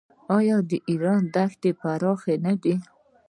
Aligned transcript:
آیا 0.37 0.57
د 0.69 0.71
ایران 0.89 1.21
دښتې 1.35 1.71
پراخې 1.79 2.35
نه 2.45 2.53
دي؟ 2.61 2.75